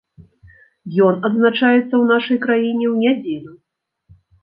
Ён 1.09 1.13
адзначаецца 1.29 1.83
ў 1.83 2.01
нашай 2.15 2.37
краіне 2.49 2.85
ў 2.93 3.07
нядзелю. 3.07 3.53